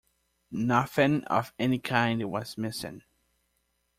Nothing 0.49 1.25
of 1.25 1.53
any 1.59 1.77
kind 1.77 2.27
was 2.31 2.57
missing. 2.57 3.03